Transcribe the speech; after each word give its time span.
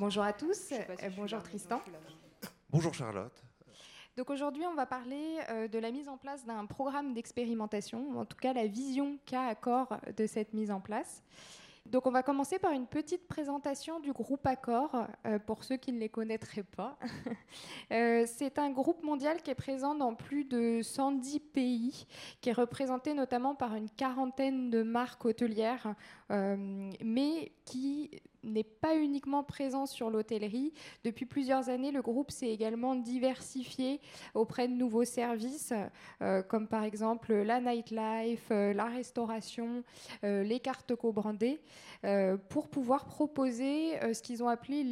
Bonjour 0.00 0.22
à 0.22 0.32
tous, 0.32 0.72
bonjour 1.14 1.42
Tristan. 1.42 1.82
Bonjour 2.70 2.94
Charlotte. 2.94 3.44
Donc 4.16 4.30
aujourd'hui, 4.30 4.64
on 4.64 4.74
va 4.74 4.86
parler 4.86 5.36
de 5.70 5.78
la 5.78 5.90
mise 5.90 6.08
en 6.08 6.16
place 6.16 6.46
d'un 6.46 6.64
programme 6.64 7.12
d'expérimentation, 7.12 8.18
en 8.18 8.24
tout 8.24 8.38
cas 8.38 8.54
la 8.54 8.66
vision 8.66 9.18
qu'a 9.26 9.42
Accor 9.42 9.98
de 10.16 10.26
cette 10.26 10.54
mise 10.54 10.70
en 10.70 10.80
place. 10.80 11.22
Donc 11.84 12.06
on 12.06 12.10
va 12.10 12.22
commencer 12.22 12.58
par 12.58 12.72
une 12.72 12.86
petite 12.86 13.26
présentation 13.26 14.00
du 14.00 14.12
groupe 14.12 14.46
Accor, 14.46 15.06
euh, 15.26 15.38
pour 15.38 15.64
ceux 15.64 15.76
qui 15.76 15.92
ne 15.92 15.98
les 15.98 16.08
connaîtraient 16.08 16.62
pas. 16.62 16.98
Euh, 17.92 18.24
c'est 18.24 18.60
un 18.60 18.70
groupe 18.70 19.02
mondial 19.02 19.42
qui 19.42 19.50
est 19.50 19.56
présent 19.56 19.96
dans 19.96 20.14
plus 20.14 20.44
de 20.44 20.80
110 20.80 21.40
pays, 21.40 22.06
qui 22.40 22.50
est 22.50 22.52
représenté 22.52 23.14
notamment 23.14 23.56
par 23.56 23.74
une 23.74 23.90
quarantaine 23.90 24.70
de 24.70 24.84
marques 24.84 25.24
hôtelières, 25.24 25.96
euh, 26.30 26.88
mais 27.02 27.50
qui 27.64 28.10
n'est 28.42 28.64
pas 28.64 28.96
uniquement 28.96 29.42
présent 29.42 29.86
sur 29.86 30.10
l'hôtellerie. 30.10 30.72
Depuis 31.04 31.26
plusieurs 31.26 31.68
années, 31.68 31.90
le 31.90 32.02
groupe 32.02 32.30
s'est 32.30 32.50
également 32.50 32.94
diversifié 32.94 34.00
auprès 34.34 34.68
de 34.68 34.72
nouveaux 34.72 35.04
services, 35.04 35.72
euh, 36.22 36.42
comme 36.42 36.68
par 36.68 36.84
exemple 36.84 37.32
la 37.32 37.60
nightlife, 37.60 38.48
euh, 38.50 38.72
la 38.72 38.86
restauration, 38.86 39.84
euh, 40.24 40.42
les 40.42 40.60
cartes 40.60 40.94
co-brandées, 40.94 41.60
pour 42.48 42.68
pouvoir 42.68 43.04
proposer 43.04 43.98
ce 44.14 44.22
qu'ils 44.22 44.42
ont 44.42 44.48
appelé 44.48 44.84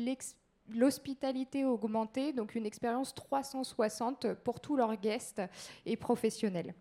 l'hospitalité 0.74 1.64
augmentée, 1.64 2.34
donc 2.34 2.54
une 2.54 2.66
expérience 2.66 3.14
360 3.14 4.34
pour 4.34 4.60
tous 4.60 4.76
leurs 4.76 4.96
guests 4.96 5.40
et 5.86 5.96
professionnels. 5.96 6.74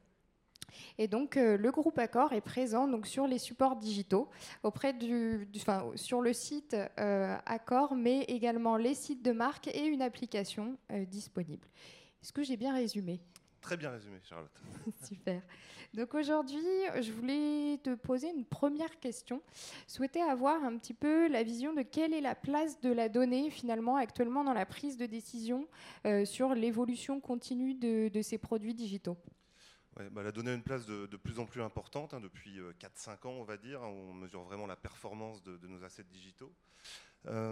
Et 0.98 1.08
donc, 1.08 1.38
euh, 1.38 1.58
le 1.58 1.72
groupe 1.72 1.98
Accor 2.00 2.34
est 2.34 2.42
présent 2.42 2.88
donc, 2.88 3.08
sur 3.08 3.28
les 3.28 3.38
supports 3.38 3.76
digitaux, 3.76 4.30
auprès 4.64 4.94
du, 4.94 5.48
sur 5.96 6.22
le 6.22 6.34
site 6.34 6.76
euh, 7.00 7.38
Accor, 7.46 7.96
mais 7.96 8.24
également 8.24 8.78
les 8.78 8.94
sites 8.94 9.24
de 9.24 9.32
marque 9.32 9.68
et 9.68 9.86
une 9.86 10.02
application 10.02 10.78
euh, 10.92 11.06
disponible. 11.06 11.68
Est-ce 12.22 12.34
que 12.34 12.44
j'ai 12.44 12.58
bien 12.58 12.74
résumé? 12.74 13.22
Très 13.62 13.78
bien 13.78 13.92
résumé, 13.92 14.18
Charlotte. 14.24 14.62
Super. 15.04 15.42
Donc 15.94 16.14
aujourd'hui, 16.16 16.58
je 17.00 17.12
voulais 17.12 17.78
te 17.82 17.96
poser 17.96 18.30
une 18.30 18.46
première 18.46 19.00
question. 19.00 19.42
Souhaiter 19.88 20.22
avoir 20.22 20.64
un 20.64 20.78
petit 20.78 20.94
peu 20.94 21.28
la 21.28 21.44
vision 21.44 21.74
de 21.74 21.82
quelle 21.82 22.14
est 22.14 22.22
la 22.22 22.36
place 22.36 22.80
de 22.82 22.92
la 22.92 23.08
donnée 23.08 23.50
finalement 23.50 23.96
actuellement 23.96 24.44
dans 24.44 24.54
la 24.54 24.66
prise 24.66 24.98
de 24.98 25.06
décision 25.06 25.66
sur 26.26 26.54
l'évolution 26.54 27.22
continue 27.22 27.74
de 27.74 28.22
ces 28.22 28.38
produits 28.38 28.74
digitaux. 28.74 29.18
Bah, 29.98 30.22
elle 30.22 30.28
a 30.28 30.32
donné 30.32 30.54
une 30.54 30.62
place 30.62 30.86
de, 30.86 31.06
plus 31.18 31.40
en 31.40 31.46
plus 31.46 31.62
importante 31.62 32.14
hein, 32.14 32.20
depuis 32.20 32.60
4-5 32.80 33.10
euh, 33.26 33.28
ans, 33.30 33.32
on 33.32 33.44
va 33.44 33.58
dire. 33.58 33.82
Hein, 33.82 33.88
on 33.88 34.14
mesure 34.14 34.44
vraiment 34.44 34.68
la 34.68 34.76
performance 34.76 35.42
de, 35.44 35.68
nos 35.68 35.84
assets 35.84 36.04
digitaux. 36.04 36.54
Euh, 37.26 37.52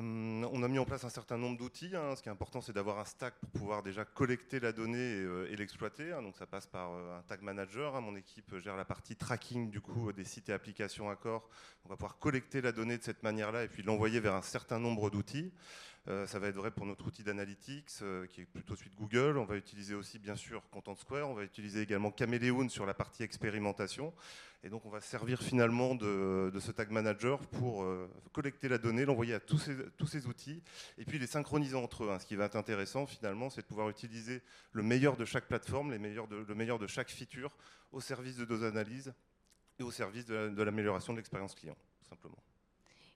on 0.51 0.63
a 0.63 0.67
mis 0.67 0.77
en 0.77 0.85
place 0.85 1.03
un 1.03 1.09
certain 1.09 1.37
nombre 1.37 1.57
d'outils. 1.57 1.95
Hein. 1.95 2.15
Ce 2.15 2.21
qui 2.21 2.29
est 2.29 2.31
important, 2.31 2.61
c'est 2.61 2.71
d'avoir 2.71 2.99
un 2.99 3.05
stack 3.05 3.33
pour 3.39 3.49
pouvoir 3.49 3.83
déjà 3.83 4.05
collecter 4.05 4.59
la 4.59 4.71
donnée 4.71 4.97
et, 4.97 5.23
euh, 5.23 5.55
l'exploiter. 5.55 6.11
Donc 6.21 6.35
ça 6.37 6.45
passe 6.45 6.67
par 6.67 6.91
un 6.91 7.23
tag 7.23 7.41
manager. 7.41 7.99
Mon 7.99 8.15
équipe 8.15 8.55
gère 8.59 8.77
la 8.77 8.85
partie 8.85 9.15
tracking 9.15 9.71
du 9.71 9.81
coup 9.81 10.13
des 10.13 10.23
sites 10.23 10.49
et 10.49 10.53
applications 10.53 11.09
Accor. 11.09 11.49
On 11.85 11.89
va 11.89 11.95
pouvoir 11.95 12.19
collecter 12.19 12.61
la 12.61 12.71
donnée 12.71 12.97
de 12.97 13.03
cette 13.03 13.23
manière-là 13.23 13.63
et 13.63 13.67
puis 13.67 13.81
l'envoyer 13.81 14.19
vers 14.19 14.35
un 14.35 14.43
certain 14.43 14.79
nombre 14.79 15.09
d'outils. 15.09 15.51
Euh, 16.07 16.27
ça 16.27 16.37
va 16.37 16.47
être 16.47 16.55
vrai 16.55 16.69
pour 16.69 16.85
notre 16.85 17.07
outil 17.07 17.23
d'analytics, 17.23 17.89
euh, 18.03 18.27
qui 18.27 18.41
est 18.41 18.45
plutôt 18.45 18.75
suite 18.75 18.93
Google. 18.95 19.37
On 19.37 19.45
va 19.45 19.55
utiliser 19.55 19.95
aussi, 19.95 20.19
bien 20.19 20.35
sûr, 20.35 20.61
Content 20.69 20.95
Square. 20.95 21.29
On 21.29 21.33
va 21.33 21.43
utiliser 21.43 21.81
également 21.81 22.13
Chameleon 22.15 22.69
sur 22.69 22.85
la 22.85 22.93
partie 22.93 23.23
expérimentation. 23.23 24.13
Et 24.63 24.69
donc, 24.69 24.85
on 24.85 24.89
va 24.89 25.01
servir 25.01 25.41
finalement 25.41 25.95
de, 25.95 26.51
ce 26.59 26.71
tag 26.71 26.91
manager 26.91 27.39
pour 27.47 27.83
euh, 27.83 28.07
collecter 28.33 28.67
la 28.67 28.77
donnée, 28.77 29.05
l'envoyer 29.05 29.33
à 29.33 29.39
tous 29.39 29.57
ces, 29.57 30.27
outils, 30.27 30.61
et 30.99 31.05
puis 31.05 31.17
les 31.17 31.27
synchroniser 31.27 31.75
entre 31.75 32.03
eux. 32.03 32.11
Hein. 32.11 32.19
Ce 32.19 32.25
qui 32.27 32.35
va 32.35 32.45
être 32.45 32.55
intéressant, 32.55 33.07
finalement, 33.07 33.49
c'est 33.49 33.61
de 33.61 33.67
pouvoir 33.67 33.89
utiliser 33.89 34.43
le 34.73 34.83
meilleur 34.83 35.17
de 35.17 35.25
chaque 35.25 35.47
plateforme, 35.47 35.91
les 35.91 35.99
meilleurs 35.99 36.27
le 36.27 36.55
meilleur 36.55 36.77
de 36.77 36.87
chaque 36.87 37.09
feature 37.09 37.57
au 37.91 37.99
service 37.99 38.37
de 38.37 38.45
nos 38.45 38.63
analyses 38.63 39.13
et 39.79 39.83
au 39.83 39.91
service 39.91 40.25
de 40.25 40.63
l'amélioration 40.63 41.13
de 41.13 41.17
l'expérience 41.17 41.55
client, 41.55 41.77
tout 41.99 42.09
simplement. 42.09 42.37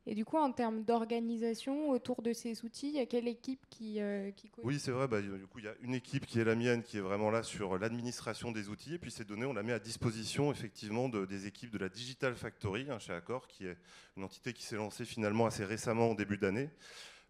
Et 0.05 0.15
du 0.15 0.25
coup, 0.25 0.37
en 0.37 0.51
termes 0.51 0.83
d'organisation 0.83 1.89
autour 1.89 2.21
de 2.21 2.33
ces 2.33 2.63
outils, 2.63 2.87
il 2.87 2.95
y 2.95 2.99
a 2.99 3.05
quelle 3.05 3.27
équipe 3.27 3.65
qui, 3.69 4.01
euh, 4.01 4.31
Oui, 4.63 4.79
c'est 4.79 4.91
vrai. 4.91 5.07
Bah, 5.07 5.21
du 5.21 5.29
coup, 5.47 5.59
il 5.59 5.65
y 5.65 5.67
a 5.67 5.75
une 5.81 5.93
équipe 5.93 6.25
qui 6.25 6.39
est 6.39 6.43
la 6.43 6.55
mienne, 6.55 6.81
qui 6.83 6.97
est 6.97 7.01
vraiment 7.01 7.29
là 7.29 7.43
sur 7.43 7.77
l'administration 7.77 8.51
des 8.51 8.69
outils. 8.69 8.95
Et 8.95 8.97
puis 8.97 9.11
ces 9.11 9.25
données, 9.25 9.45
on 9.45 9.53
la 9.53 9.63
met 9.63 9.73
à 9.73 9.79
disposition 9.79 10.51
effectivement 10.51 11.09
de, 11.09 11.25
des 11.25 11.47
équipes 11.47 11.71
de 11.71 11.77
la 11.77 11.89
Digital 11.89 12.35
Factory 12.35 12.87
hein, 12.89 12.97
chez 12.97 13.13
Accor, 13.13 13.47
qui 13.47 13.67
est 13.67 13.77
une 14.17 14.23
entité 14.23 14.53
qui 14.53 14.63
s'est 14.63 14.77
lancée 14.77 15.05
finalement 15.05 15.45
assez 15.45 15.65
récemment, 15.65 16.11
en 16.11 16.15
début 16.15 16.37
d'année. 16.37 16.69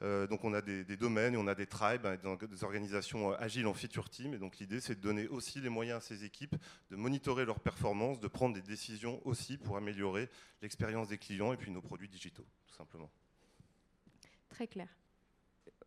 Euh, 0.02 0.28
donc 0.28 0.46
on 0.46 0.54
a 0.54 0.62
des, 0.62 0.84
domaines 0.96 1.36
on 1.36 1.48
a 1.48 1.56
des 1.56 1.68
tribes, 1.68 2.06
hein, 2.06 2.18
des 2.50 2.64
organisations 2.64 3.32
euh, 3.32 3.36
agiles 3.40 3.68
en 3.68 3.74
feature 3.74 4.10
team. 4.10 4.34
Et 4.34 4.38
donc 4.38 4.58
l'idée, 4.58 4.80
c'est 4.80 4.96
de 4.96 5.02
donner 5.02 5.28
aussi 5.28 5.60
les 5.60 5.70
moyens 5.70 5.98
à 5.98 6.02
ces 6.02 6.24
équipes 6.24 6.56
de 6.90 6.96
monitorer 6.96 7.46
leurs 7.46 7.60
performances, 7.60 8.20
de 8.20 8.28
prendre 8.28 8.56
des 8.56 8.62
décisions 8.62 9.22
aussi 9.26 9.58
pour 9.58 9.78
améliorer 9.78 10.30
l'expérience 10.62 11.10
des 11.10 11.18
clients 11.18 11.54
et 11.54 11.58
puis 11.58 11.72
nos 11.72 11.82
produits 11.82 12.08
digitaux, 12.08 12.46
tout 12.68 12.76
simplement. 12.76 13.10
Très 14.50 14.68
clair. 14.68 14.88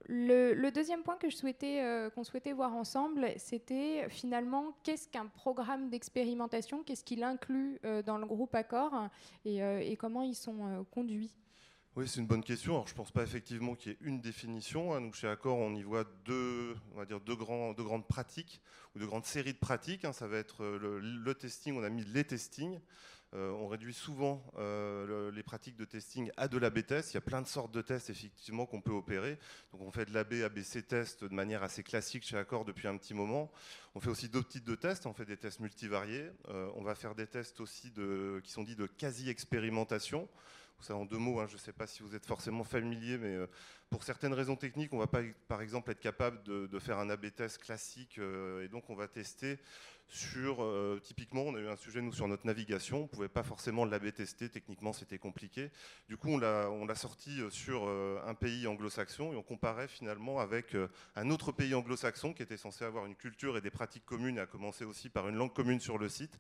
Le, 0.07 0.71
deuxième 0.71 1.05
point 1.05 1.17
que 1.17 1.31
je 1.31 1.37
souhaitais 1.37 1.81
euh, 1.81 2.11
qu'on 2.11 2.25
souhaitait 2.25 2.53
voir 2.53 2.75
ensemble, 2.75 3.33
c'était 3.37 4.09
finalement 4.11 4.77
qu'est-ce 4.83 5.09
qu'un 5.09 5.27
programme 5.27 5.91
d'expérimentation, 5.91 6.83
qu'est-ce 6.83 7.05
qu'il 7.05 7.23
inclut 7.23 7.81
dans 8.05 8.19
le 8.19 8.27
groupe 8.27 8.55
Accor 8.55 9.09
et, 9.45 9.59
et 9.59 9.97
comment 9.97 10.23
ils 10.23 10.35
sont 10.35 10.85
conduits? 10.91 11.33
Oui, 11.95 12.09
c'est 12.09 12.21
une 12.21 12.27
bonne 12.27 12.43
question. 12.43 12.87
Je 12.87 12.93
ne 12.93 12.97
pense 12.97 13.11
pas 13.11 13.23
effectivement 13.23 13.75
qu'il 13.75 13.93
y 13.93 13.95
ait 13.95 13.99
une 14.01 14.19
définition. 14.19 14.95
Hein. 14.95 15.01
Nous, 15.01 15.13
chez 15.13 15.29
Accor, 15.29 15.59
on 15.59 15.75
y 15.75 15.83
voit 15.83 16.05
deux, 16.25 16.75
on 16.95 16.97
va 16.97 17.05
dire 17.05 17.21
deux, 17.21 17.37
grandes 17.37 18.09
pratiques 18.09 18.63
ou 18.95 18.99
deux 18.99 19.05
grandes 19.05 19.27
séries 19.27 19.53
de 19.53 19.59
pratiques. 19.59 20.07
Hein. 20.07 20.15
Ça 20.15 20.27
va 20.27 20.39
être 20.39 20.65
euh, 20.65 21.01
le, 21.03 21.35
testing, 21.35 21.77
on 21.77 21.83
a 21.83 21.91
mis 21.91 22.03
les 22.05 22.25
testings. 22.25 22.81
Euh, 23.35 23.51
on 23.51 23.69
réduit 23.69 23.93
souvent 23.93 24.43
euh, 24.57 25.31
les 25.33 25.43
pratiques 25.43 25.77
de 25.77 25.85
testing 25.85 26.31
à 26.39 26.49
de 26.49 26.57
l'AB 26.57 26.87
test. 26.87 27.13
Il 27.13 27.15
y 27.15 27.19
a 27.19 27.23
plein 27.23 27.43
de 27.43 27.47
sortes 27.47 27.73
de 27.73 27.83
tests 27.83 28.09
effectivement 28.09 28.65
qu'on 28.65 28.81
peut 28.81 28.93
opérer. 28.93 29.39
Donc 29.73 29.83
on 29.83 29.91
fait 29.91 30.07
de 30.07 30.15
l'AB, 30.15 30.33
ABC 30.45 30.83
test 30.83 31.25
de 31.25 31.35
manière 31.35 31.63
assez 31.63 31.83
classique 31.83 32.25
chez 32.25 32.39
Accor 32.39 32.65
depuis 32.65 32.89
un 32.89 32.97
petit 32.97 33.13
moment. 33.13 33.53
On 33.95 34.01
fait 34.01 34.09
aussi 34.09 34.31
d'autres 34.31 34.49
types 34.49 34.65
de 34.65 34.77
tests. 34.77 35.05
On 35.05 35.13
fait 35.13 35.27
des 35.27 35.37
tests 35.37 35.61
multivariés. 35.61 36.31
on 36.49 36.83
va 36.83 36.95
faire 36.95 37.15
des 37.15 37.27
tests 37.27 37.61
aussi 37.61 37.93
qui 38.43 38.51
sont 38.51 38.65
dits 38.65 38.77
de 38.77 38.87
quasi-expérimentation 38.87 40.27
ça 40.83 40.97
en 40.97 41.05
deux 41.05 41.19
mots, 41.19 41.41
hein, 41.41 41.47
je 41.49 41.55
ne 41.55 41.59
sais 41.59 41.73
pas 41.73 41.87
si 41.87 42.03
vous 42.03 42.15
êtes 42.15 42.27
forcément 42.27 42.65
familier, 42.65 43.19
mais 43.19 43.35
euh, 43.35 43.47
pour 43.91 44.03
certaines 44.05 44.35
raisons 44.35 44.57
techniques, 44.57 44.93
on 44.93 44.99
va 44.99 45.07
pas, 45.07 45.23
par 45.49 45.63
exemple 45.63 45.91
être 45.91 46.01
capable 46.01 46.43
de, 46.43 46.79
faire 46.79 46.99
un 46.99 47.11
AB 47.11 47.35
test 47.35 47.59
classique, 47.59 48.19
euh, 48.19 48.65
et 48.65 48.69
donc 48.69 48.91
on 48.91 48.95
va 48.95 49.09
tester 49.09 49.59
sur, 50.13 50.63
euh, 50.63 51.01
typiquement, 51.03 51.43
on 51.43 51.55
a 51.55 51.59
eu 51.59 51.69
un 51.69 51.77
sujet 51.77 52.03
nous 52.03 52.13
sur 52.13 52.29
notre 52.29 52.47
navigation, 52.47 52.99
on 52.99 53.03
ne 53.03 53.09
pouvait 53.09 53.29
pas 53.29 53.43
forcément 53.43 53.87
l'AB 53.87 54.13
tester, 54.13 54.51
techniquement 54.51 54.93
c'était 54.93 55.19
compliqué. 55.19 55.71
Du 56.09 56.19
coup, 56.19 56.29
on 56.29 56.39
l'a 56.39 56.95
sorti 56.95 57.41
sur 57.51 57.89
un 57.89 58.35
pays 58.35 58.67
anglo-saxon 58.67 59.33
et 59.33 59.37
on 59.37 59.43
comparait 59.43 59.89
finalement 59.89 60.39
avec 60.39 60.77
un 61.17 61.31
autre 61.31 61.51
pays 61.51 61.75
anglo-saxon 61.75 62.35
qui 62.35 62.43
était 62.43 62.59
censé 62.59 62.85
avoir 62.85 63.07
une 63.07 63.17
culture 63.17 63.57
et 63.57 63.63
des 63.63 63.71
pratiques 63.71 64.05
communes, 64.05 64.37
et 64.37 64.41
a 64.41 64.47
commencé 64.47 64.85
aussi 64.85 65.09
par 65.09 65.29
une 65.29 65.37
langue 65.37 65.55
commune 65.55 65.81
sur 65.81 65.97
le 65.97 66.09
site, 66.09 66.39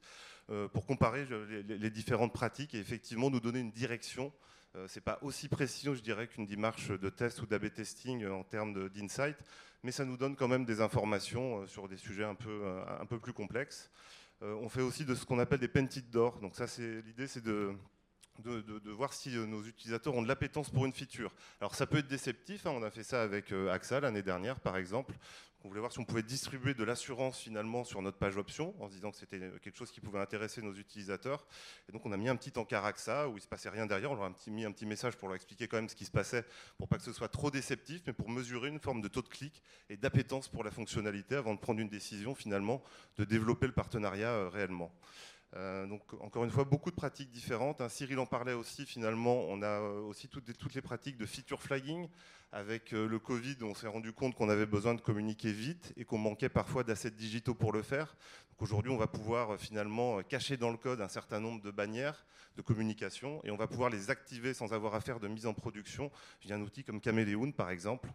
pour 0.73 0.85
comparer 0.85 1.27
les 1.67 1.91
différentes 1.91 2.35
pratiques 2.35 2.75
et 2.75 2.79
effectivement 2.79 3.31
nous 3.31 3.41
donner 3.41 3.61
une 3.61 3.73
direction 3.73 4.27
euh, 4.27 4.53
c'est 4.87 5.03
pas 5.03 5.19
aussi 5.23 5.49
précis, 5.49 5.87
je 5.93 6.01
dirais, 6.01 6.29
qu'une 6.29 6.47
démarche 6.47 6.89
de 6.89 7.11
test 7.11 7.43
ou 7.43 7.47
d'AB 7.47 7.73
testing 7.73 8.27
en 8.27 8.43
termes 8.43 8.89
d'insight, 8.89 9.37
mais 9.83 9.93
ça 9.93 10.05
nous 10.05 10.17
donne 10.17 10.37
quand 10.37 10.49
même 10.49 10.65
des 10.65 10.81
informations 10.81 11.63
euh, 11.63 11.67
sur 11.67 11.89
des 11.89 11.97
sujets 11.97 12.25
un 12.25 12.35
peu, 12.35 12.63
euh, 12.65 12.85
un 13.01 13.07
peu 13.07 13.19
plus 13.19 13.33
complexes. 13.33 13.91
on 14.41 14.69
fait 14.69 14.83
aussi 14.83 15.05
de 15.05 15.15
ce 15.15 15.25
qu'on 15.25 15.39
appelle 15.39 15.61
des 15.61 15.69
painted 15.69 16.11
d'or. 16.11 16.41
Donc 16.41 16.57
ça, 16.57 16.67
c'est 16.67 17.03
l'idée, 17.03 17.29
c'est 17.29 17.45
de 17.45 17.77
de, 18.39 18.91
voir 18.91 19.13
si 19.13 19.37
euh, 19.37 19.47
nos 19.47 19.63
utilisateurs 19.63 20.15
ont 20.15 20.23
de 20.23 20.29
l'appétence 20.29 20.71
pour 20.71 20.87
une 20.87 20.93
feature. 20.93 21.33
Alors 21.61 21.75
ça 21.75 21.87
peut 21.87 21.99
être 21.99 22.09
déceptif, 22.09 22.67
hein. 22.67 22.73
on 22.75 22.83
a 22.83 22.91
fait 22.91 23.03
ça 23.03 23.23
avec 23.23 23.53
euh, 23.53 23.73
AXA 23.73 24.01
l'année 24.01 24.23
dernière 24.23 24.61
par 24.61 24.77
exemple. 24.77 25.15
On 25.65 25.69
voulait 25.69 25.81
voir 25.81 25.93
si 25.93 26.01
on 26.01 26.05
pouvait 26.05 26.25
distribuer 26.25 26.75
de 26.75 26.83
l'assurance 26.83 27.39
finalement 27.39 27.85
sur 27.85 28.03
notre 28.03 28.19
page 28.19 28.37
option 28.37 28.75
en 28.81 28.89
se 28.89 28.95
disant 28.95 29.13
que 29.13 29.17
c'était 29.17 29.39
quelque 29.63 29.77
chose 29.77 29.93
qui 29.93 30.01
pouvait 30.01 30.19
intéresser 30.19 30.61
nos 30.61 30.75
utilisateurs. 30.75 31.47
Et 31.89 31.93
donc 31.93 32.05
on 32.05 32.11
a 32.11 32.17
mis 32.17 32.29
un 32.29 32.35
petit 32.35 32.59
encart 32.59 32.85
AXA 32.85 33.29
où 33.29 33.37
il 33.37 33.41
se 33.41 33.47
passait 33.47 33.69
rien 33.69 33.87
derrière, 33.87 34.11
on 34.11 34.17
leur 34.17 34.25
a 34.25 34.33
mis 34.49 34.65
un 34.65 34.73
petit 34.73 34.87
message 34.87 35.17
pour 35.17 35.29
leur 35.29 35.37
expliquer 35.37 35.69
quand 35.69 35.77
même 35.77 35.89
ce 35.89 35.95
qui 35.95 36.05
se 36.05 36.11
passait 36.11 36.45
pour 36.79 36.89
pas 36.89 36.99
que 36.99 37.05
ce 37.05 37.13
soit 37.13 37.29
trop 37.29 37.53
déceptif, 37.53 38.03
mais 38.07 38.13
pour 38.13 38.29
mesurer 38.29 38.69
une 38.69 38.81
forme 38.81 39.03
de 39.03 39.09
taux 39.09 39.23
de 39.23 39.29
clic 39.29 39.63
et 39.89 39.97
d'appétence 39.97 40.49
pour 40.49 40.65
la 40.65 40.73
fonctionnalité 40.73 41.37
avant 41.37 41.55
de 41.55 41.61
prendre 41.61 41.79
une 41.79 41.89
décision 41.89 42.35
finalement 42.35 42.83
de 43.17 43.25
développer 43.25 43.67
le 43.67 43.73
partenariat 43.73 44.31
euh, 44.31 44.49
réellement. 44.49 44.93
Euh, 45.55 45.87
donc, 45.87 46.01
encore 46.21 46.45
une 46.45 46.51
fois, 46.51 46.65
beaucoup 46.65 46.91
de 46.91 46.97
pratiques 46.97 47.31
différentes. 47.31 47.81
Hein. 47.81 47.89
Cyril 47.89 48.19
en 48.19 48.27
parlait 48.27 48.55
aussi, 48.55 48.87
finalement, 48.87 49.45
on 49.49 49.63
a 49.63 49.81
euh, 49.81 50.01
aussi 50.01 50.29
toutes, 50.29 50.75
les 50.75 50.83
pratiques 50.83 51.17
de 51.19 51.27
feature 51.27 51.63
flagging. 51.63 52.09
Avec 52.53 52.93
euh, 52.93 53.09
le 53.09 53.19
Covid, 53.19 53.57
on 53.63 53.75
s'est 53.75 53.87
rendu 53.87 54.13
compte 54.13 54.35
qu'on 54.35 54.49
avait 54.49 54.67
besoin 54.67 54.95
de 54.95 55.01
communiquer 55.01 55.53
vite 55.53 55.93
et 55.97 56.05
qu'on 56.05 56.19
manquait 56.19 56.51
parfois 56.51 56.85
d'assets 56.85 57.11
digitaux 57.11 57.55
pour 57.55 57.73
le 57.73 57.83
faire. 57.83 58.17
Aujourd'hui, 58.59 58.93
on 58.93 58.99
va 58.99 59.07
pouvoir 59.07 59.59
finalement 59.59 60.23
cacher 60.23 60.57
dans 60.57 60.71
le 60.71 60.77
code 60.77 61.01
un 61.01 61.09
certain 61.09 61.41
nombre 61.41 61.63
de 61.63 61.71
bannières 61.71 62.25
de 62.57 62.63
communication 62.63 63.41
et 63.45 63.51
on 63.51 63.57
va 63.57 63.67
pouvoir 63.67 63.91
les 63.91 64.11
activer 64.11 64.55
sans 64.55 64.73
avoir 64.73 64.95
à 64.95 65.01
faire 65.01 65.19
de 65.19 65.27
mise 65.27 65.47
en 65.47 65.55
production 65.55 66.13
via 66.43 66.55
un 66.55 66.61
outil 66.61 66.85
comme 66.85 67.03
Chameleon, 67.03 67.51
par 67.53 67.71
exemple, 67.71 68.09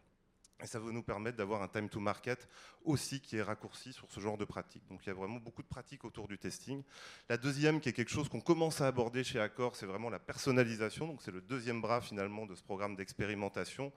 et 0.61 0.65
ça 0.65 0.79
va 0.79 0.91
nous 0.91 1.03
permettre 1.03 1.37
d'avoir 1.37 1.61
un 1.61 1.67
time 1.67 1.87
to 1.87 1.99
market 1.99 2.47
aussi 2.83 3.21
qui 3.21 3.37
est 3.37 3.43
raccourci 3.43 3.93
sur 3.93 4.11
ce 4.11 4.19
genre 4.19 4.37
de 4.37 4.45
pratique. 4.45 4.83
Donc 4.89 5.01
il 5.03 5.07
y 5.07 5.11
a 5.11 5.13
vraiment 5.13 5.37
beaucoup 5.37 5.61
de 5.61 5.67
pratiques 5.67 6.03
autour 6.03 6.27
du 6.27 6.37
testing. 6.37 6.83
La 7.29 7.37
deuxième, 7.37 7.79
qui 7.79 7.89
est 7.89 7.93
quelque 7.93 8.11
chose 8.11 8.27
qu'on 8.27 8.41
commence 8.41 8.81
à 8.81 8.87
aborder 8.87 9.23
chez 9.23 9.39
Accor, 9.39 9.75
c'est 9.75 9.85
vraiment 9.85 10.09
la 10.09 10.19
personnalisation. 10.19 11.07
Donc 11.07 11.21
c'est 11.21 11.31
le 11.31 11.41
deuxième 11.41 11.81
bras 11.81 12.01
finalement 12.01 12.45
de 12.45 12.55
ce 12.55 12.63
programme 12.63 12.95
d'expérimentation. 12.95 13.91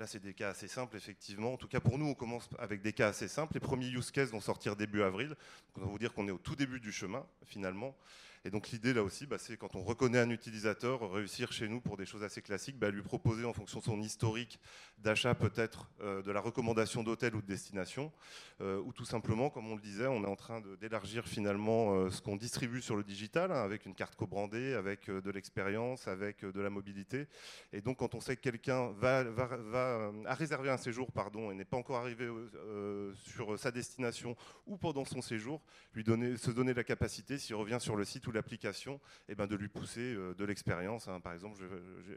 Là, 0.00 0.06
c'est 0.06 0.22
des 0.22 0.32
cas 0.32 0.48
assez 0.48 0.66
simples, 0.66 0.96
effectivement. 0.96 1.52
En 1.52 1.56
tout 1.58 1.68
cas, 1.68 1.78
pour 1.78 1.98
nous, 1.98 2.06
on 2.06 2.14
commence 2.14 2.48
avec 2.58 2.80
des 2.80 2.94
cas 2.94 3.08
assez 3.08 3.28
simples. 3.28 3.52
Les 3.52 3.60
premiers 3.60 3.88
use 3.88 4.10
cases 4.10 4.30
vont 4.30 4.40
sortir 4.40 4.74
début 4.74 5.02
avril. 5.02 5.28
Donc, 5.28 5.36
on 5.76 5.80
va 5.82 5.86
vous 5.88 5.98
dire 5.98 6.14
qu'on 6.14 6.26
est 6.26 6.30
au 6.30 6.38
tout 6.38 6.56
début 6.56 6.80
du 6.80 6.90
chemin, 6.90 7.26
finalement. 7.44 7.94
Et 8.46 8.50
donc 8.50 8.70
l'idée 8.70 8.94
là 8.94 9.02
aussi, 9.02 9.26
bah, 9.26 9.36
c'est 9.38 9.58
quand 9.58 9.76
on 9.76 9.82
reconnaît 9.82 10.18
un 10.18 10.30
utilisateur, 10.30 11.12
réussir 11.12 11.52
chez 11.52 11.68
nous 11.68 11.80
pour 11.82 11.98
des 11.98 12.06
choses 12.06 12.22
assez 12.22 12.40
classiques, 12.40 12.78
bah, 12.78 12.90
lui 12.90 13.02
proposer 13.02 13.44
en 13.44 13.52
fonction 13.52 13.80
de 13.80 13.84
son 13.84 14.00
historique 14.00 14.58
d'achat 14.96 15.34
peut-être 15.34 15.90
euh, 16.00 16.22
de 16.22 16.30
la 16.32 16.40
recommandation 16.40 17.02
d'hôtel 17.02 17.34
ou 17.34 17.42
de 17.42 17.46
destination, 17.46 18.10
euh, 18.62 18.80
ou 18.80 18.94
tout 18.94 19.04
simplement, 19.04 19.50
comme 19.50 19.70
on 19.70 19.74
le 19.74 19.82
disait, 19.82 20.06
on 20.06 20.24
est 20.24 20.28
en 20.28 20.36
train 20.36 20.62
d'élargir 20.80 21.26
finalement 21.28 21.94
euh, 21.94 22.10
ce 22.10 22.22
qu'on 22.22 22.36
distribue 22.36 22.80
sur 22.80 22.96
le 22.96 23.04
digital, 23.04 23.52
hein, 23.52 23.62
avec 23.62 23.84
une 23.84 23.94
carte 23.94 24.16
co-brandée, 24.16 24.72
avec 24.72 25.10
de 25.10 25.30
l'expérience, 25.30 26.08
avec 26.08 26.42
de 26.42 26.60
la 26.60 26.70
mobilité. 26.70 27.26
Et 27.74 27.82
donc 27.82 27.98
quand 27.98 28.14
on 28.14 28.20
sait 28.20 28.36
que 28.36 28.40
quelqu'un 28.40 28.90
va, 28.92 29.22
va, 29.22 30.12
a 30.24 30.34
réservé 30.34 30.70
un 30.70 30.78
séjour 30.78 31.12
pardon, 31.12 31.50
et 31.50 31.54
n'est 31.54 31.66
pas 31.66 31.76
encore 31.76 31.96
arrivé 31.96 32.26
sur 33.14 33.58
sa 33.58 33.70
destination 33.70 34.34
ou 34.66 34.78
pendant 34.78 35.04
son 35.04 35.20
séjour, 35.20 35.60
lui 35.94 36.04
donner, 36.04 36.38
se 36.38 36.50
donner 36.50 36.72
la 36.72 36.84
capacité, 36.84 37.38
s'il 37.38 37.54
revient 37.54 37.78
sur 37.80 37.96
le 37.96 38.04
site 38.04 38.29
l'application, 38.30 38.94
et 39.28 39.32
eh 39.32 39.34
ben 39.34 39.46
de 39.46 39.56
lui 39.56 39.68
pousser 39.68 40.14
euh, 40.14 40.34
de 40.34 40.44
l'expérience. 40.44 41.08
Hein. 41.08 41.20
Par 41.20 41.32
exemple, 41.32 41.60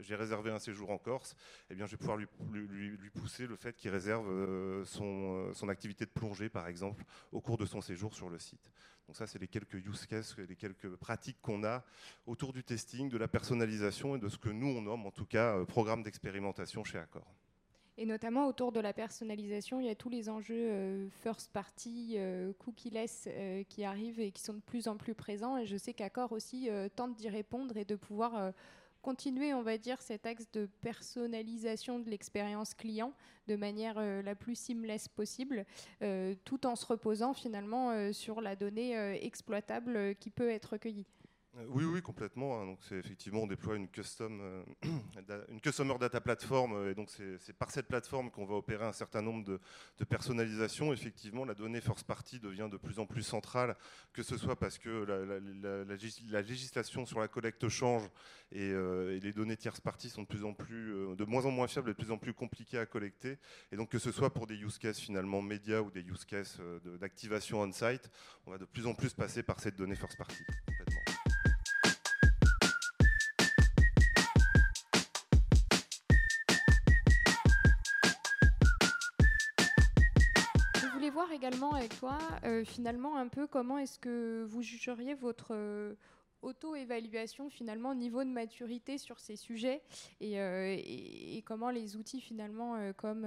j'ai 0.01 0.15
réservé 0.15 0.51
un 0.51 0.60
séjour 0.60 0.92
en 0.92 0.98
Corse, 0.98 1.36
eh 1.69 1.75
bien 1.75 1.86
je 1.86 1.92
vais 1.92 1.98
pouvoir 1.98 2.18
lui, 2.18 2.27
lui, 2.51 3.10
pousser 3.10 3.48
le 3.48 3.56
fait 3.56 3.75
qu'il 3.75 3.92
réserve 3.92 4.30
euh, 4.30 4.86
son, 4.86 5.50
euh, 5.50 5.54
son 5.54 5.69
activité 5.69 6.06
de 6.06 6.12
plongée, 6.12 6.50
par 6.50 6.68
exemple, 6.68 7.04
au 7.31 7.42
cours 7.42 7.57
de 7.57 7.65
son 7.65 7.81
séjour 7.81 8.13
sur 8.13 8.30
le 8.30 8.39
site. 8.39 8.71
Donc 9.07 9.18
ça, 9.18 9.27
c'est 9.27 9.39
les 9.39 9.48
quelques 9.48 9.86
use 9.86 10.06
cases, 10.06 10.38
les 10.38 10.56
quelques 10.56 10.95
pratiques 10.95 11.42
qu'on 11.42 11.63
a 11.63 11.83
autour 12.25 12.54
du 12.54 12.63
testing, 12.63 13.09
de 13.09 13.18
la 13.18 13.27
personnalisation 13.27 14.16
et 14.16 14.19
de 14.19 14.30
ce 14.30 14.38
que 14.38 14.50
nous, 14.50 14.68
on 14.68 14.81
nomme 14.81 15.06
en 15.06 15.12
tout 15.12 15.25
cas 15.25 15.66
programme 15.66 16.04
d'expérimentation 16.04 16.83
chez 16.86 16.98
Accor. 16.98 17.27
Et 17.98 18.07
notamment 18.07 18.48
autour 18.48 18.72
de 18.72 18.80
la 18.80 18.92
personnalisation, 18.92 19.80
il 19.80 19.86
y 19.86 19.90
a 19.90 19.95
tous 19.95 20.10
les 20.10 20.28
enjeux 20.28 20.56
euh, 20.56 21.10
first 21.12 21.51
party, 21.51 22.16
euh, 22.16 22.51
cookie-less 22.57 23.28
euh, 23.28 23.63
qui 23.69 23.84
arrivent 23.84 24.19
et 24.19 24.31
qui 24.31 24.42
sont 24.42 24.56
de 24.56 24.62
plus 24.62 24.88
en 24.88 24.98
plus 24.98 25.13
présents. 25.13 25.57
Et 25.57 25.68
je 25.68 25.78
sais 25.78 25.94
qu'Accor 25.94 26.31
aussi 26.31 26.69
tente 26.95 27.16
d'y 27.16 27.30
répondre 27.30 27.78
et 27.78 27.86
de 27.86 27.95
pouvoir 27.95 28.51
continuer, 29.01 29.54
on 29.54 29.62
va 29.62 29.78
dire, 29.78 30.01
cet 30.01 30.25
axe 30.25 30.50
de 30.54 30.68
personnalisation 30.81 32.00
de 32.00 32.10
l'expérience 32.10 32.74
client 32.74 33.13
de 33.48 33.56
manière 33.56 34.00
la 34.00 34.36
plus 34.36 34.56
seamless 34.56 35.07
possible, 35.07 35.66
tout 36.45 36.66
en 36.66 36.75
se 36.75 36.86
reposant 36.86 37.34
finalement 37.34 38.12
sur 38.13 38.42
la 38.42 38.56
donnée 38.56 38.95
exploitable 39.24 40.16
qui 40.16 40.30
peut 40.30 40.50
être 40.50 40.72
recueillie. 40.72 41.06
Euh, 41.56 41.66
oui, 41.70 41.86
oui, 41.86 42.02
complètement. 42.02 42.60
Hein. 42.60 42.66
Donc, 42.66 42.80
c'est 42.82 42.96
effectivement, 42.96 43.42
on 43.42 43.48
déploie 43.48 43.76
une 43.76 43.88
custom, 43.88 44.40
euh, 44.42 44.64
une 45.50 45.62
customer 45.62 45.96
data 46.00 46.20
platform, 46.20 46.74
euh, 46.74 46.92
et 46.92 46.96
donc 46.96 47.10
c'est 47.12 47.54
par 47.54 47.70
cette 47.70 47.88
plateforme 47.88 48.32
qu'on 48.32 48.46
va 48.46 48.56
opérer 48.56 48.86
un 48.86 48.94
certain 48.94 49.22
nombre 49.22 49.44
de, 49.44 49.60
de, 50.00 50.04
personnalisations. 50.04 50.94
Effectivement, 50.94 51.46
la 51.46 51.54
donnée 51.54 51.82
first 51.82 52.06
party 52.06 52.40
devient 52.40 52.70
de 52.72 52.78
plus 52.78 52.98
en 52.98 53.06
plus 53.06 53.22
centrale, 53.22 53.76
que 54.14 54.24
ce 54.24 54.38
soit 54.38 54.56
parce 54.56 54.80
que 54.80 54.90
la, 54.90 56.42
législation 56.42 57.06
sur 57.06 57.20
la 57.20 57.28
collecte 57.28 57.70
change 57.70 58.10
et, 58.52 58.74
les 59.22 59.34
données 59.34 59.58
tierce 59.58 59.80
party 59.80 60.10
sont 60.10 60.24
de 60.24 60.28
plus 60.28 60.44
en 60.44 60.54
plus, 60.54 61.16
de 61.16 61.26
moins 61.26 61.46
en 61.46 61.52
moins 61.52 61.68
fiables 61.68 61.90
et 61.90 61.94
de 61.94 61.98
plus 61.98 62.12
en 62.12 62.18
plus 62.18 62.34
compliquées 62.34 62.80
à 62.80 62.86
collecter. 62.86 63.38
Et 63.72 63.76
donc, 63.76 63.90
que 63.90 64.00
ce 64.00 64.12
soit 64.12 64.34
pour 64.34 64.48
des 64.48 64.56
use 64.56 64.78
cases 64.78 65.00
finalement 65.00 65.42
médias 65.42 65.82
ou 65.82 65.92
des 65.92 66.02
use 66.02 66.26
cases 66.26 66.60
d'activation 67.00 67.62
on-site, 67.62 68.10
on 68.46 68.52
va 68.52 68.58
de 68.58 68.66
plus 68.66 68.88
en 68.88 68.94
plus 68.94 69.14
passer 69.14 69.44
par 69.44 69.60
cette 69.60 69.76
donnée 69.76 69.96
first 69.96 70.18
party. 70.18 70.44
Également 81.31 81.74
avec 81.74 81.98
toi, 82.00 82.18
euh, 82.44 82.64
finalement, 82.64 83.18
un 83.18 83.28
peu 83.28 83.48
comment 83.48 83.78
est-ce 83.78 84.00
que 84.00 84.46
vous 84.48 84.62
jugeriez 84.62 85.14
votre 85.14 85.50
euh, 85.52 85.96
auto-évaluation 86.42 87.50
finalement 87.50 87.92
au 87.92 87.96
niveau 87.96 88.24
de 88.24 88.30
maturité 88.30 88.98
sur 88.98 89.20
ces 89.20 89.38
sujets 89.38 89.81
et, 90.20 90.42
euh, 90.42 90.78
comment 91.46 91.70
les 91.70 91.96
outils 91.96 92.20
finalement 92.20 92.75
comme 92.98 93.25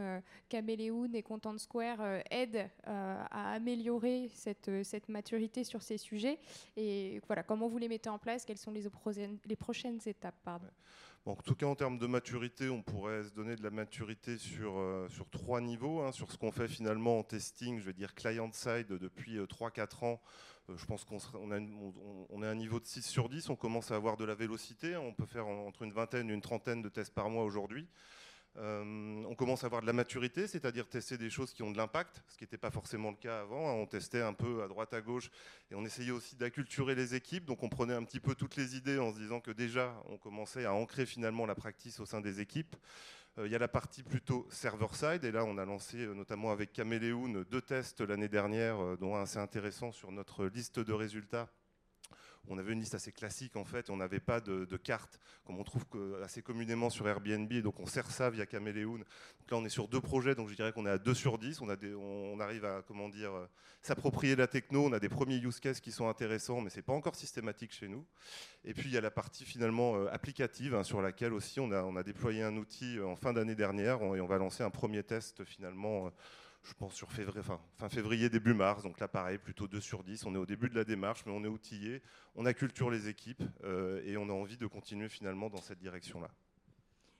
Caméléon 0.50 1.08
et 1.14 1.22
Content 1.22 1.56
Square 1.56 2.20
aident 2.30 2.68
à 2.84 3.54
améliorer 3.54 4.28
cette, 4.34 4.70
cette 4.84 5.08
maturité 5.08 5.64
sur 5.64 5.80
ces 5.80 5.96
sujets 5.96 6.38
et 6.76 7.22
voilà 7.26 7.42
comment 7.42 7.68
vous 7.68 7.78
les 7.78 7.88
mettez 7.88 8.10
en 8.10 8.18
place, 8.18 8.44
quelles 8.44 8.58
sont 8.58 8.70
les, 8.70 8.84
les 9.46 9.56
prochaines 9.56 10.00
étapes 10.04 10.38
pardon 10.44 10.68
en 11.26 11.34
tout 11.34 11.56
cas, 11.56 11.66
en 11.66 11.74
termes 11.74 11.98
de 11.98 12.06
maturité, 12.06 12.70
on 12.70 12.82
pourrait 12.82 13.24
se 13.24 13.30
donner 13.30 13.56
de 13.56 13.62
la 13.62 13.70
maturité 13.70 14.38
sur, 14.38 14.78
euh, 14.78 15.08
sur 15.08 15.28
trois 15.28 15.60
niveaux. 15.60 16.00
Hein, 16.00 16.12
sur 16.12 16.30
ce 16.30 16.38
qu'on 16.38 16.52
fait 16.52 16.68
finalement 16.68 17.18
en 17.18 17.24
testing, 17.24 17.80
je 17.80 17.84
veux 17.84 17.92
dire 17.92 18.14
client-side 18.14 18.86
depuis 18.86 19.38
3-4 19.38 19.80
euh, 20.04 20.06
ans. 20.06 20.20
Euh, 20.70 20.76
je 20.76 20.86
pense 20.86 21.04
qu'on 21.04 21.18
on 21.40 21.50
a, 21.50 22.48
un 22.48 22.54
niveau 22.54 22.78
de 22.78 22.86
6 22.86 23.02
sur 23.02 23.28
10. 23.28 23.50
On 23.50 23.56
commence 23.56 23.90
à 23.90 23.96
avoir 23.96 24.16
de 24.16 24.24
la 24.24 24.36
vélocité. 24.36 24.96
On 24.96 25.12
peut 25.12 25.26
faire 25.26 25.48
entre 25.48 25.82
une 25.82 25.92
vingtaine 25.92 26.30
et 26.30 26.32
une 26.32 26.40
trentaine 26.40 26.80
de 26.80 26.88
tests 26.88 27.12
par 27.12 27.28
mois 27.28 27.42
aujourd'hui. 27.42 27.88
Euh, 28.58 29.22
on 29.28 29.34
commence 29.34 29.64
à 29.64 29.66
avoir 29.66 29.82
de 29.82 29.86
la 29.86 29.92
maturité, 29.92 30.46
c'est-à-dire 30.46 30.88
tester 30.88 31.18
des 31.18 31.28
choses 31.28 31.52
qui 31.52 31.62
ont 31.62 31.70
de 31.70 31.76
l'impact, 31.76 32.22
ce 32.28 32.38
qui 32.38 32.44
n'était 32.44 32.56
pas 32.56 32.70
forcément 32.70 33.10
le 33.10 33.16
cas 33.16 33.40
avant. 33.40 33.68
Hein. 33.68 33.74
On 33.74 33.86
testait 33.86 34.22
un 34.22 34.32
peu 34.32 34.62
à 34.62 34.68
droite, 34.68 34.94
à 34.94 35.00
gauche, 35.00 35.30
et 35.70 35.74
on 35.74 35.84
essayait 35.84 36.10
aussi 36.10 36.36
d'acculturer 36.36 36.94
les 36.94 37.14
équipes. 37.14 37.44
Donc 37.44 37.62
on 37.62 37.68
prenait 37.68 37.94
un 37.94 38.04
petit 38.04 38.20
peu 38.20 38.34
toutes 38.34 38.56
les 38.56 38.76
idées 38.76 38.98
en 38.98 39.12
se 39.12 39.18
disant 39.18 39.40
que 39.40 39.50
déjà, 39.50 39.94
on 40.08 40.16
commençait 40.16 40.64
à 40.64 40.72
ancrer 40.72 41.04
finalement 41.04 41.44
la 41.44 41.54
practice 41.54 42.00
au 42.00 42.06
sein 42.06 42.20
des 42.20 42.40
équipes. 42.40 42.74
Euh, 43.38 43.46
il 43.46 43.52
y 43.52 43.56
a 43.56 43.58
la 43.58 43.68
partie 43.68 44.02
plutôt 44.02 44.46
server-side, 44.50 45.24
et 45.24 45.32
là 45.32 45.44
on 45.44 45.58
a 45.58 45.66
lancé 45.66 45.98
euh, 45.98 46.14
notamment 46.14 46.50
avec 46.50 46.72
Caméléon 46.72 47.44
deux 47.50 47.60
tests 47.60 48.00
l'année 48.00 48.28
dernière, 48.28 48.96
dont 48.96 49.16
un 49.16 49.22
assez 49.22 49.38
intéressant 49.38 49.92
sur 49.92 50.10
notre 50.12 50.46
liste 50.46 50.80
de 50.80 50.92
résultats 50.94 51.50
on 52.48 52.58
avait 52.58 52.72
une 52.72 52.80
liste 52.80 52.94
assez 52.94 53.12
classique 53.12 53.56
en 53.56 53.64
fait, 53.64 53.90
on 53.90 53.96
n'avait 53.96 54.20
pas 54.20 54.40
de, 54.40 54.76
carte 54.76 55.18
comme 55.44 55.58
on 55.58 55.64
trouve 55.64 55.84
assez 56.22 56.42
communément 56.42 56.90
sur 56.90 57.08
Airbnb, 57.08 57.52
donc 57.62 57.80
on 57.80 57.86
sert 57.86 58.10
ça 58.10 58.30
via 58.30 58.46
Caméléon. 58.46 58.96
Là 58.96 59.04
on 59.52 59.64
est 59.64 59.70
sur 59.70 59.88
deux 59.88 60.00
projets, 60.00 60.34
donc 60.34 60.48
je 60.48 60.54
dirais 60.54 60.72
qu'on 60.72 60.86
est 60.86 60.90
à 60.90 60.98
2 60.98 61.14
sur 61.14 61.38
10, 61.38 61.60
on, 61.60 62.40
arrive 62.40 62.64
à 62.64 62.82
comment 62.86 63.08
dire 63.08 63.32
euh, 63.32 63.46
s'approprier 63.82 64.36
la 64.36 64.46
techno, 64.46 64.86
on 64.86 64.92
a 64.92 64.98
des 64.98 65.08
premiers 65.08 65.36
use 65.36 65.60
cases 65.60 65.80
qui 65.80 65.92
sont 65.92 66.08
intéressants, 66.08 66.60
mais 66.60 66.70
c'est 66.70 66.82
pas 66.82 66.92
encore 66.92 67.14
systématique 67.14 67.72
chez 67.72 67.88
nous. 67.88 68.04
Et 68.64 68.74
puis 68.74 68.88
il 68.88 68.92
y 68.92 68.98
a 68.98 69.00
la 69.00 69.10
partie 69.10 69.44
finalement 69.44 69.96
euh, 69.96 70.08
applicative 70.12 70.74
hein, 70.74 70.82
sur 70.82 71.00
laquelle 71.00 71.32
aussi 71.32 71.60
on 71.60 71.70
a, 71.70 71.82
on 71.82 71.96
a 71.96 72.02
déployé 72.02 72.42
un 72.42 72.56
outil 72.56 72.98
euh, 72.98 73.06
en 73.06 73.16
fin 73.16 73.32
d'année 73.32 73.54
dernière 73.54 74.02
et 74.02 74.20
on 74.20 74.26
va 74.26 74.38
lancer 74.38 74.62
un 74.62 74.70
premier 74.70 75.02
test 75.02 75.44
finalement 75.44 76.10
je 76.66 76.74
pense 76.74 76.94
sur 76.94 77.12
février, 77.12 77.42
fin 77.42 77.88
février, 77.88 78.28
début 78.28 78.54
mars. 78.54 78.82
Donc 78.82 78.98
là, 78.98 79.08
pareil, 79.08 79.38
plutôt 79.38 79.68
2 79.68 79.80
sur 79.80 80.02
10. 80.02 80.26
On 80.26 80.34
est 80.34 80.38
au 80.38 80.46
début 80.46 80.68
de 80.68 80.74
la 80.74 80.84
démarche, 80.84 81.24
mais 81.24 81.32
on 81.32 81.44
est 81.44 81.48
outillé, 81.48 82.02
on 82.34 82.44
acculture 82.44 82.90
les 82.90 83.08
équipes 83.08 83.42
euh, 83.64 84.02
et 84.04 84.16
on 84.16 84.28
a 84.28 84.32
envie 84.32 84.56
de 84.56 84.66
continuer 84.66 85.08
finalement 85.08 85.48
dans 85.48 85.62
cette 85.62 85.78
direction-là. 85.78 86.28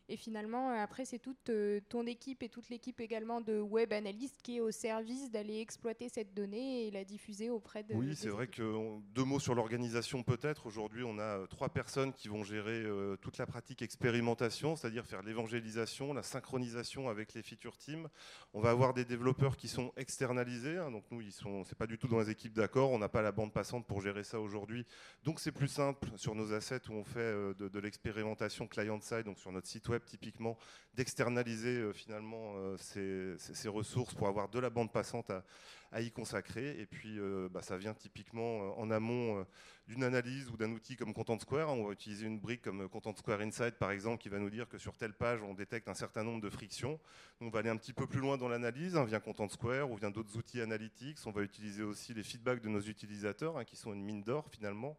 Et 0.09 0.17
finalement, 0.17 0.71
euh, 0.71 0.77
après, 0.77 1.05
c'est 1.05 1.19
toute 1.19 1.51
euh, 1.51 1.81
ton 1.89 2.07
équipe 2.07 2.45
et 2.45 2.49
toute 2.49 2.69
l'équipe 2.69 3.01
également 3.01 3.41
de 3.41 3.59
web 3.59 3.93
analystes 3.93 4.41
qui 4.41 4.59
est 4.59 4.61
au 4.61 4.71
service 4.71 5.33
d'aller 5.33 5.59
exploiter 5.59 6.09
cette 6.09 6.33
donnée 6.33 6.87
et 6.87 6.91
la 6.93 7.05
diffuser 7.05 7.51
auprès 7.51 7.83
de. 7.83 7.95
Oui, 7.95 8.15
c'est 8.15 8.29
vrai 8.29 8.47
que 8.47 9.01
deux 9.15 9.25
mots 9.25 9.41
sur 9.41 9.57
l'organisation 9.57 10.23
peut-être. 10.23 10.67
Aujourd'hui, 10.67 11.03
on 11.03 11.19
a 11.19 11.41
euh, 11.41 11.47
trois 11.47 11.71
personnes 11.71 12.13
qui 12.13 12.29
vont 12.29 12.45
gérer 12.45 12.85
toute 13.21 13.39
la 13.39 13.47
pratique 13.47 13.83
expérimentation, 13.83 14.77
c'est-à-dire 14.77 15.05
faire 15.07 15.23
l'évangélisation, 15.23 16.13
la 16.13 16.23
synchronisation 16.23 17.09
avec 17.09 17.35
les 17.35 17.43
feature 17.43 17.77
teams. 17.77 18.09
On 18.55 18.61
va 18.61 18.71
avoir 18.71 18.95
des 18.95 19.05
développeurs 19.05 19.57
qui 19.57 19.67
sont 19.67 19.93
externalisés. 19.97 20.77
Hein. 20.77 20.91
donc 20.91 21.05
nous, 21.11 21.21
ils 21.21 21.33
sont, 21.33 21.65
c'est 21.65 21.77
pas 21.77 21.87
du 21.87 21.99
tout 21.99 22.07
dans 22.07 22.21
les 22.21 22.31
équipes 22.31 22.53
d'accord. 22.53 22.91
On 22.91 22.99
n'a 22.99 23.09
pas 23.09 23.23
la 23.23 23.33
bande 23.33 23.53
passante 23.53 23.87
pour 23.87 24.01
gérer 24.01 24.23
ça 24.23 24.41
aujourd'hui. 24.41 24.87
Donc 25.25 25.41
c'est 25.41 25.53
plus 25.53 25.69
simple 25.69 26.09
sur 26.17 26.35
nos 26.35 26.53
assets 26.53 26.89
où 26.91 26.93
on 26.93 27.05
fait 27.05 27.33
de, 27.55 27.69
de 27.69 27.79
l'expérimentation 27.81 28.69
client-side, 28.69 29.25
donc 29.25 29.39
sur 29.39 29.51
notre 29.51 29.67
site 29.67 29.89
web 29.89 29.96
typiquement, 30.05 30.57
d'externaliser 30.95 31.93
finalement 31.93 32.55
ces, 32.79 33.37
ressources 33.69 34.15
pour 34.15 34.29
avoir 34.29 34.49
de 34.49 34.59
la 34.59 34.71
bande 34.71 34.93
passante 34.93 35.31
à, 35.31 36.01
y 36.01 36.11
consacrer. 36.11 36.79
Et 36.81 36.87
puis 36.87 37.19
bah, 37.51 37.63
ça 37.63 37.77
vient 37.77 37.95
typiquement 37.95 38.79
en 38.79 38.91
amont 38.91 39.47
d'une 39.89 40.03
analyse 40.03 40.51
ou 40.51 40.57
d'un 40.57 40.73
outil 40.73 40.97
comme 40.97 41.15
Content 41.15 41.39
Square. 41.39 41.69
On 41.71 41.87
va 41.87 41.93
utiliser 41.93 42.27
une 42.27 42.41
brique 42.41 42.63
comme 42.63 42.89
Content 42.89 43.15
Square 43.15 43.41
Insight 43.41 43.77
par 43.77 43.91
exemple 43.91 44.23
qui 44.23 44.29
va 44.29 44.39
nous 44.39 44.51
dire 44.51 44.69
que 44.69 44.79
sur 44.79 44.97
telle 44.97 45.15
page 45.15 45.43
on 45.43 45.55
détecte 45.55 45.89
un 45.89 45.95
certain 45.95 46.25
nombre 46.25 46.41
de 46.41 46.51
frictions. 46.51 46.99
On 47.41 47.51
va 47.51 47.61
aller 47.61 47.71
un 47.71 47.77
petit 47.77 47.93
peu 47.93 48.07
plus 48.07 48.21
loin 48.21 48.37
dans 48.37 48.49
l'analyse, 48.49 48.97
hein, 48.97 49.05
via 49.05 49.21
Content 49.21 49.49
Square 49.49 49.91
ou 49.91 49.97
via 49.97 50.11
d'autres 50.11 50.37
outils 50.37 50.61
analytiques. 50.61 51.19
On 51.27 51.31
va 51.31 51.43
utiliser 51.43 51.83
aussi 51.83 52.15
les 52.15 52.23
feedbacks 52.23 52.61
de 52.61 52.69
nos 52.69 52.81
utilisateurs, 52.81 53.59
hein, 53.59 53.65
qui 53.65 53.77
sont 53.77 53.93
une 53.93 54.03
mine 54.03 54.23
d'or 54.23 54.49
finalement. 54.51 54.99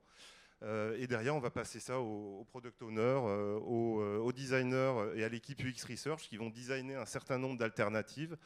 Euh, 0.64 0.98
et 1.00 1.06
derrière, 1.06 1.36
on 1.36 1.40
va 1.40 1.52
passer 1.52 1.80
ça 1.80 2.00
au, 2.00 2.44
product 2.46 2.82
owner, 2.82 3.02
euh, 3.02 3.60
au, 3.60 4.02
euh, 4.02 4.18
au, 4.18 4.32
designer 4.32 5.16
et 5.16 5.24
à 5.24 5.30
l'équipe 5.30 5.60
UX 5.64 5.86
Research 5.88 6.28
qui 6.28 6.38
vont 6.38 6.50
designer 6.50 7.00
un 7.00 7.06
certain 7.06 7.38
nombre 7.38 7.58
d'alternatives. 7.58 8.38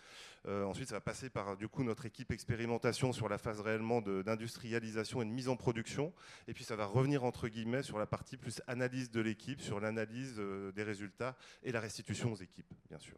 ensuite, 0.46 0.90
ça 0.90 0.96
va 0.96 1.02
passer 1.02 1.30
par 1.30 1.56
du 1.56 1.68
coup 1.68 1.84
notre 1.84 2.06
équipe 2.06 2.32
expérimentation 2.32 3.14
sur 3.14 3.30
la 3.30 3.38
phase 3.38 3.62
réellement 3.62 4.02
d'industrialisation 4.02 5.22
et 5.22 5.26
de 5.26 5.30
mise 5.30 5.48
en 5.48 5.56
production. 5.56 6.14
Et 6.48 6.54
puis, 6.54 6.64
ça 6.64 6.76
va 6.76 6.86
revenir 6.86 7.24
entre 7.24 7.48
guillemets 7.48 7.84
sur 7.84 7.98
la 7.98 8.08
partie 8.08 8.38
plus 8.38 8.62
analyse 8.68 9.12
de 9.12 9.22
l'équipe, 9.22 9.62
sur 9.62 9.80
l'analyse 9.80 10.36
des 10.38 10.84
résultats 10.84 11.38
et 11.64 11.72
la 11.72 11.80
restitution 11.80 12.34
aux 12.34 12.38
équipes, 12.38 12.74
bien 12.90 13.00
sûr. 13.00 13.18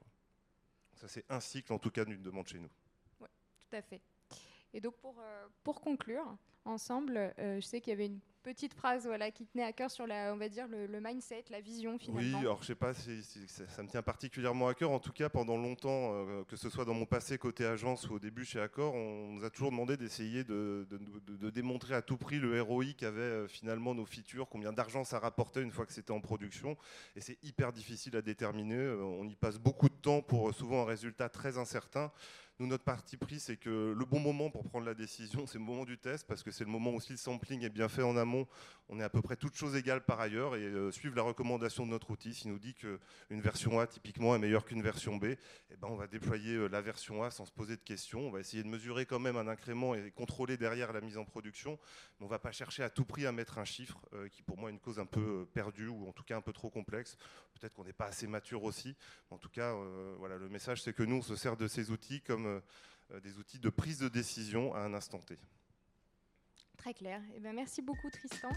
Ça, 0.96 1.08
c'est 1.08 1.26
un 1.30 1.40
cycle 1.40 1.74
en 1.74 1.80
tout 1.80 1.92
cas 1.92 2.06
d'une 2.06 2.22
demande 2.22 2.48
chez 2.48 2.60
nous. 2.60 2.70
Oui, 3.20 3.28
tout 3.60 3.76
à 3.76 3.82
fait. 3.82 4.02
Et 4.74 4.82
donc, 4.82 4.96
pour, 4.98 5.16
pour 5.64 5.82
conclure, 5.82 6.36
ensemble, 6.66 7.34
je 7.38 7.62
sais 7.62 7.82
qu'il 7.82 7.92
y 7.92 7.94
avait 7.94 8.08
une 8.08 8.20
petite 8.44 8.74
phrase 8.74 9.08
voilà, 9.08 9.32
qui 9.32 9.46
tenait 9.46 9.64
à 9.64 9.72
cœur 9.72 9.90
sur 9.90 10.06
la, 10.06 10.34
on 10.34 10.38
va 10.38 10.50
dire, 10.50 10.68
le, 10.68 11.00
mindset, 11.00 11.46
la 11.50 11.62
vision 11.62 11.98
finalement. 11.98 12.38
Oui, 12.38 12.46
alors 12.46 12.62
je 12.62 12.68
sais 12.68 12.76
pas 12.76 12.94
si, 12.94 13.24
ça, 13.48 13.82
me 13.82 13.88
tient 13.88 14.02
particulièrement 14.02 14.68
à 14.68 14.74
cœur. 14.74 14.92
En 14.92 15.00
tout 15.00 15.14
cas, 15.14 15.30
pendant 15.30 15.58
longtemps, 15.58 16.12
euh, 16.14 16.44
que 16.44 16.56
ce 16.56 16.70
soit 16.70 16.86
dans 16.86 16.94
mon 16.94 17.06
passé 17.06 17.38
côté 17.38 17.66
agence 17.66 18.10
ou 18.10 18.16
au 18.16 18.20
début 18.20 18.46
chez 18.46 18.60
Accor, 18.60 18.94
on 18.94 19.34
nous 19.34 19.44
a 19.46 19.50
toujours 19.50 19.72
demandé 19.72 19.98
d'essayer 19.98 20.44
de, 20.44 20.86
de, 20.90 21.50
démontrer 21.50 21.96
à 21.96 22.02
tout 22.02 22.18
prix 22.18 22.38
le 22.38 22.62
ROI 22.62 22.94
qu'avaient 22.98 23.22
euh, 23.22 23.48
finalement 23.48 23.96
nos 23.96 24.06
features, 24.06 24.48
combien 24.50 24.74
d'argent 24.74 25.04
ça 25.04 25.20
rapportait 25.20 25.62
une 25.62 25.72
fois 25.72 25.86
que 25.86 25.94
c'était 25.94 26.12
en 26.12 26.22
production. 26.22 26.78
Et 27.16 27.22
c'est 27.22 27.38
hyper 27.44 27.72
difficile 27.72 28.16
à 28.18 28.22
déterminer. 28.22 28.76
Euh, 28.76 29.02
on 29.02 29.28
y 29.28 29.36
passe 29.36 29.58
beaucoup 29.58 29.88
de 29.88 29.96
temps 29.96 30.22
pour 30.22 30.54
souvent 30.54 30.82
un 30.82 30.86
résultat 30.86 31.30
très 31.30 31.58
incertain. 31.58 32.12
Notre 32.66 32.84
parti 32.84 33.18
pris, 33.18 33.40
c'est 33.40 33.58
que 33.58 33.94
le 33.98 34.06
bon 34.06 34.20
moment 34.20 34.50
pour 34.50 34.64
prendre 34.64 34.86
la 34.86 34.94
décision, 34.94 35.46
c'est 35.46 35.58
le 35.58 35.64
moment 35.64 35.86
du 35.86 35.98
test, 35.98 36.26
parce 36.28 36.44
que 36.44 36.52
c'est 36.52 36.64
le 36.64 36.70
moment 36.70 36.92
où 36.92 37.02
si 37.02 37.12
le 37.12 37.18
sampling 37.18 37.64
est 37.64 37.70
bien 37.70 37.90
fait 37.90 38.04
en 38.04 38.18
amont, 38.18 38.48
on 38.94 39.00
est 39.00 39.04
à 39.04 39.10
peu 39.10 39.22
près 39.22 39.36
toutes 39.36 39.56
choses 39.56 39.76
égales 39.76 40.06
par 40.06 40.20
ailleurs, 40.20 40.56
et 40.56 40.62
euh, 40.62 40.92
suivre 40.92 41.16
la 41.16 41.24
recommandation 41.24 41.86
de 41.86 41.92
notre 41.92 42.12
outil, 42.12 42.34
s'il 42.34 42.52
nous 42.52 42.60
dit 42.60 42.76
qu'une 42.76 43.42
version 43.42 43.80
A, 43.80 43.88
typiquement, 43.88 44.36
est 44.36 44.40
meilleure 44.40 44.66
qu'une 44.66 44.84
version 44.84 45.18
B, 45.18 45.26
eh 45.72 45.78
ben, 45.78 45.88
on 45.90 45.96
va 45.96 46.06
déployer 46.06 46.54
euh, 46.54 46.68
la 46.68 46.82
version 46.82 47.24
A 47.24 47.32
sans 47.32 47.46
se 47.46 47.52
poser 47.52 47.76
de 47.76 47.82
questions. 47.82 48.28
On 48.28 48.32
va 48.32 48.40
essayer 48.40 48.62
de 48.62 48.68
mesurer 48.68 49.08
quand 49.08 49.20
même 49.20 49.36
un 49.36 49.48
incrément 49.48 49.96
et 49.96 50.12
contrôler 50.12 50.58
derrière 50.58 50.94
la 50.94 51.02
mise 51.02 51.18
en 51.18 51.26
production, 51.26 51.80
mais 52.20 52.26
on 52.26 52.26
ne 52.26 52.30
va 52.30 52.40
pas 52.40 52.52
chercher 52.52 52.84
à 52.84 52.90
tout 52.92 53.06
prix 53.06 53.26
à 53.26 53.32
mettre 53.32 53.58
un 53.58 53.66
chiffre, 53.66 54.00
euh, 54.14 54.30
qui 54.30 54.44
pour 54.44 54.60
moi 54.60 54.70
est 54.70 54.74
une 54.74 54.80
cause 54.80 55.00
un 55.00 55.08
peu 55.08 55.48
perdue, 55.54 55.88
ou 55.88 56.08
en 56.08 56.14
tout 56.14 56.24
cas 56.24 56.38
un 56.38 56.42
peu 56.42 56.54
trop 56.54 56.70
complexe. 56.70 57.18
Peut-être 57.60 57.74
qu'on 57.74 57.86
n'est 57.86 57.94
pas 57.94 58.06
assez 58.06 58.28
mature 58.28 58.64
aussi. 58.64 58.96
En 59.32 59.40
tout 59.40 59.50
cas, 59.50 59.74
voilà, 60.18 60.38
le 60.38 60.50
message, 60.50 60.82
c'est 60.84 60.94
que 60.94 61.04
nous, 61.04 61.18
on 61.18 61.22
se 61.22 61.36
sert 61.36 61.58
de 61.58 61.68
ces 61.68 61.92
outils 61.92 62.22
comme 62.22 62.62
des 63.22 63.38
outils 63.38 63.60
de 63.60 63.70
prise 63.70 64.00
de 64.00 64.10
décision 64.10 64.74
à 64.76 64.80
un 64.80 64.94
instant 64.94 65.20
T. 65.20 65.38
Très 66.84 66.94
clair. 66.94 67.22
Eh 67.34 67.40
bien, 67.40 67.54
merci 67.54 67.82
beaucoup 67.82 68.10
Tristan. 68.10 68.50